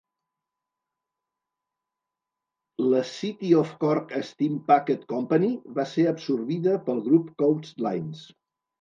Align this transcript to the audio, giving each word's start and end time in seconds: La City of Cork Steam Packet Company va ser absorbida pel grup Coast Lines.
La 2.95 3.03
City 3.11 3.53
of 3.61 3.75
Cork 3.85 4.17
Steam 4.33 4.59
Packet 4.75 5.07
Company 5.17 5.55
va 5.79 5.89
ser 5.95 6.11
absorbida 6.17 6.79
pel 6.91 7.07
grup 7.09 7.33
Coast 7.47 7.83
Lines. 7.91 8.29